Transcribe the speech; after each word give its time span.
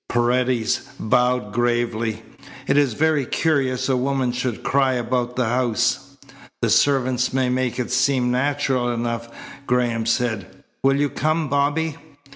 Paredes 0.09 0.79
bowed 0.99 1.53
gravely. 1.53 2.23
"It 2.65 2.75
is 2.75 2.93
very 2.93 3.23
curious 3.23 3.87
a 3.87 3.95
woman 3.95 4.31
should 4.31 4.63
cry 4.63 4.93
about 4.93 5.35
the 5.35 5.45
house." 5.45 6.17
"The 6.63 6.71
servants 6.71 7.33
may 7.33 7.49
make 7.49 7.77
it 7.77 7.91
seem 7.91 8.31
natural 8.31 8.91
enough," 8.91 9.29
Graham 9.67 10.07
said. 10.07 10.47
"Will 10.81 10.95
you 10.95 11.07
come, 11.11 11.49
Bobby?" 11.49 11.97